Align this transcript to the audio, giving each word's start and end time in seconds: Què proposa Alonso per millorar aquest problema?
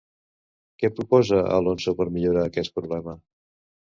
Què 0.83 0.89
proposa 0.99 1.43
Alonso 1.59 1.95
per 2.01 2.09
millorar 2.17 2.47
aquest 2.51 2.77
problema? 2.81 3.15